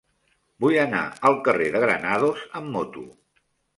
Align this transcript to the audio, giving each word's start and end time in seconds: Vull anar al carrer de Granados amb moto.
Vull 0.63 0.77
anar 0.83 1.01
al 1.31 1.37
carrer 1.49 1.67
de 1.75 1.81
Granados 1.85 2.43
amb 2.61 2.77
moto. 2.79 3.05